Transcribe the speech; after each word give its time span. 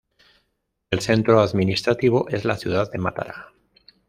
El 0.89 0.99
centro 0.99 1.41
administrativo 1.41 2.27
es 2.29 2.43
la 2.43 2.57
ciudad 2.57 2.89
de 2.91 2.97
Matara. 2.97 3.53